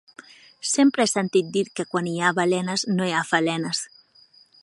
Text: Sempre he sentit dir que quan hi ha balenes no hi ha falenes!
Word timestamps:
Sempre 0.75 1.03
he 1.05 1.09
sentit 1.11 1.51
dir 1.57 1.63
que 1.79 1.85
quan 1.91 2.09
hi 2.11 2.15
ha 2.29 2.33
balenes 2.41 2.85
no 2.97 3.09
hi 3.11 3.15
ha 3.19 3.23
falenes! 3.35 3.83